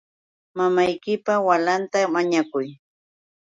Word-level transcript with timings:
Mamaykipa 0.57 1.33
walinta 1.47 1.99
mañakuy. 2.13 2.67